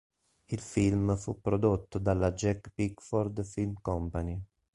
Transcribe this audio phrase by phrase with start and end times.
[0.45, 4.41] Il film fu prodotto dalla Jack Pickford Film Company.